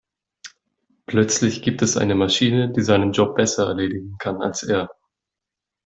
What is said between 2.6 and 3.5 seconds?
die seinen Job